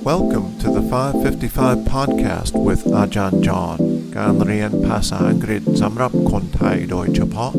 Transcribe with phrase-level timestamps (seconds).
[0.00, 3.78] Welcome to the 555 podcast with อาจารย์จอห์น
[4.16, 7.52] การเรียนภาษาอังกฤษสำหรับคนไทยโดยเฉพาะ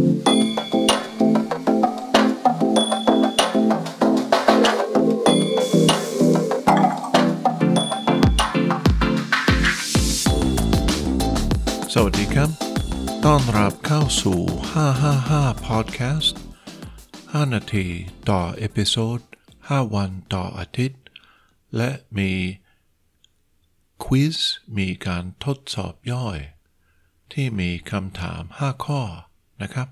[11.94, 12.50] สวัสดีครับ
[13.26, 14.40] ต้อนรับเข้าสู่
[15.06, 16.36] 555 podcast
[16.94, 17.88] 5 นาที
[18.30, 19.20] ต่อเอพิโซด
[19.58, 21.00] 5 วันต่ออาทิตย์
[21.76, 22.32] และมี
[24.04, 24.38] ควิส
[24.78, 26.40] มีการทดสอบย่อย
[27.32, 29.02] ที่มีคำถาม 5 ข้อ
[29.62, 29.88] นะครับ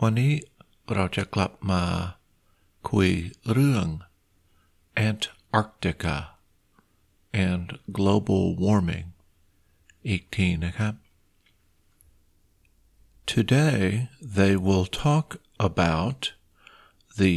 [0.00, 0.32] วันนี้
[0.94, 1.84] เราจะกลับมา
[2.90, 3.10] คุย
[3.52, 3.86] เรื่อง
[5.08, 6.16] Antarctica
[7.46, 7.66] and
[7.98, 9.08] global warming
[10.08, 10.94] อีกทีนะครับ
[13.32, 13.82] Today
[14.38, 15.26] they will talk
[15.68, 16.20] about
[17.20, 17.36] the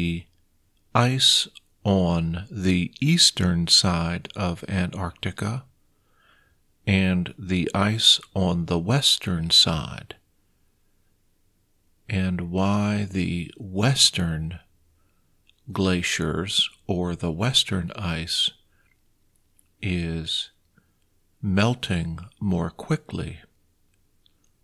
[1.12, 1.34] ice
[1.87, 5.63] on the eastern side of Antarctica
[6.85, 10.17] and the ice on the western side,
[12.09, 14.59] and why the western
[15.73, 18.51] glaciers or the western ice
[19.81, 20.51] is
[21.41, 23.39] melting more quickly.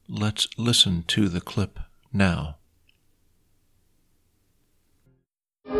[0.08, 1.78] Let's listen to the clip
[2.12, 2.56] now.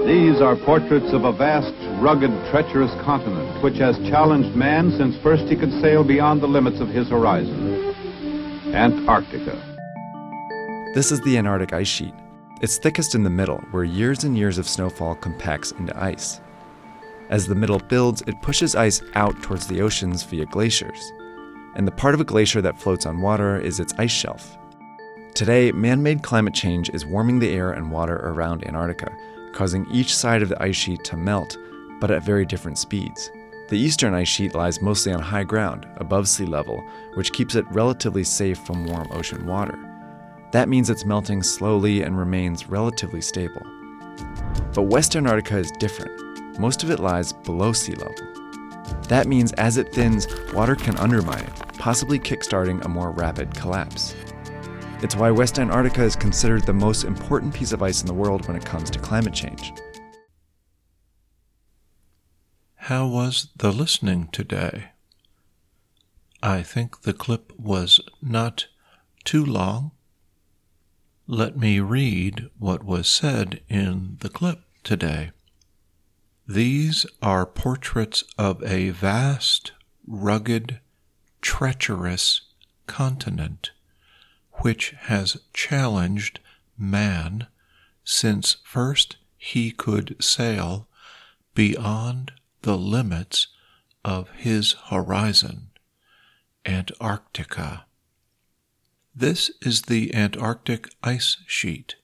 [0.07, 1.73] These are portraits of a vast,
[2.03, 6.81] rugged, treacherous continent which has challenged man since first he could sail beyond the limits
[6.81, 7.95] of his horizon.
[8.75, 9.55] Antarctica.
[10.95, 12.15] This is the Antarctic ice sheet.
[12.61, 16.41] It's thickest in the middle, where years and years of snowfall compacts into ice.
[17.31, 21.13] As the middle builds, it pushes ice out towards the oceans via glaciers.
[21.77, 24.59] And the part of a glacier that floats on water is its ice shelf.
[25.35, 29.17] Today, man made climate change is warming the air and water around Antarctica,
[29.53, 31.57] causing each side of the ice sheet to melt,
[32.01, 33.31] but at very different speeds.
[33.69, 37.65] The eastern ice sheet lies mostly on high ground, above sea level, which keeps it
[37.71, 39.79] relatively safe from warm ocean water.
[40.51, 43.63] That means it's melting slowly and remains relatively stable.
[44.75, 46.59] But West Antarctica is different.
[46.59, 48.15] Most of it lies below sea level.
[49.09, 54.15] That means as it thins, water can undermine it, possibly kickstarting a more rapid collapse.
[55.03, 58.47] It's why West Antarctica is considered the most important piece of ice in the world
[58.47, 59.73] when it comes to climate change.
[62.77, 64.91] How was the listening today?
[66.41, 68.69] I think the clip was not
[69.25, 69.91] too long.
[71.27, 75.33] Let me read what was said in the clip today.
[76.47, 79.73] These are portraits of a vast,
[80.07, 80.79] rugged,
[81.41, 82.43] treacherous
[82.87, 83.73] continent
[84.63, 86.39] which has challenged
[86.79, 87.47] man
[88.05, 90.87] since first he could sail
[91.55, 93.49] beyond the limits
[94.05, 95.69] of his horizon,
[96.65, 97.85] Antarctica.
[99.15, 101.97] This is the Antarctic ice sheet.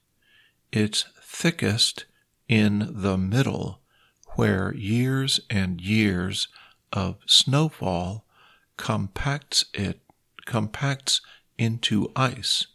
[0.71, 2.05] It's thickest
[2.49, 3.79] in the middle,
[4.35, 6.49] where years and years
[6.91, 8.25] of snowfall
[8.75, 10.01] compacts it
[10.45, 11.21] compacts
[11.59, 12.65] into ice.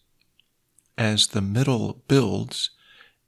[0.97, 2.71] As the middle builds,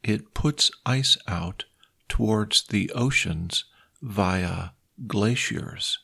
[0.04, 1.64] it puts ice out
[2.08, 3.64] towards the oceans
[4.00, 4.70] via
[5.06, 5.98] glaciers.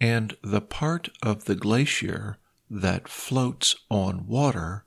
[0.00, 4.84] And the part of the glacier that floats on water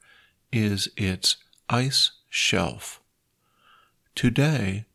[0.51, 1.37] is its
[1.69, 2.99] ice shelf.
[4.15, 4.85] Today,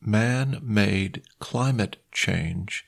[0.00, 2.86] man made climate change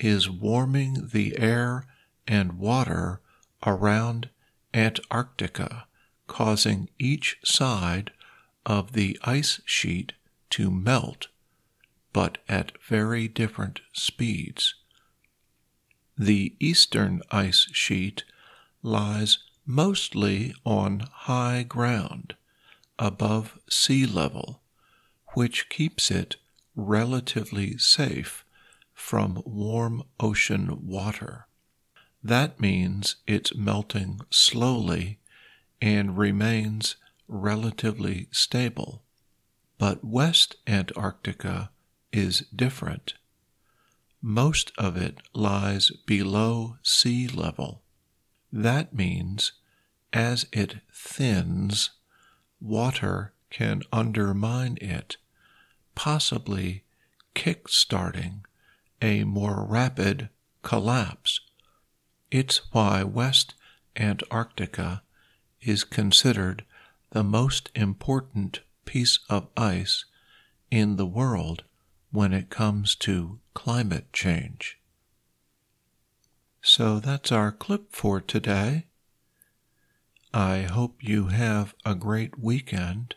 [0.00, 1.86] is warming the air
[2.26, 3.20] and water
[3.66, 4.28] around
[4.74, 5.86] Antarctica,
[6.26, 8.10] causing each side
[8.64, 10.12] of the ice sheet
[10.50, 11.28] to melt,
[12.12, 14.74] but at very different speeds.
[16.18, 18.24] The eastern ice sheet
[18.82, 22.34] lies mostly on high ground,
[22.98, 24.62] above sea level,
[25.34, 26.36] which keeps it
[26.76, 28.44] relatively safe
[28.92, 31.46] from warm ocean water.
[32.24, 35.18] That means it's melting slowly
[35.80, 36.96] and remains
[37.26, 39.02] relatively stable.
[39.78, 41.70] But West Antarctica
[42.12, 43.14] is different.
[44.20, 47.82] Most of it lies below sea level.
[48.52, 49.52] That means
[50.12, 51.90] as it thins,
[52.60, 55.16] water can undermine it,
[55.94, 56.84] possibly
[57.34, 58.44] kick-starting
[59.00, 60.28] a more rapid
[60.62, 61.40] collapse.
[62.32, 63.52] It's why West
[63.94, 65.02] Antarctica
[65.60, 66.64] is considered
[67.10, 70.06] the most important piece of ice
[70.70, 71.64] in the world
[72.10, 74.78] when it comes to climate change.
[76.62, 78.86] So that's our clip for today.
[80.32, 83.14] I hope you have a great weekend.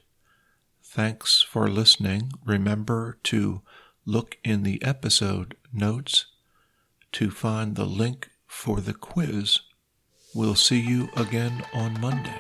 [0.84, 2.34] Thanks for listening.
[2.44, 3.62] Remember to
[4.06, 6.26] look in the episode notes
[7.14, 9.60] to find the link for the quiz.
[10.34, 12.40] We'll see you again on Monday.